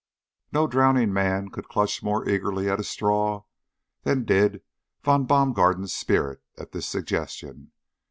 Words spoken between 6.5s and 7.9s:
at this suggestion.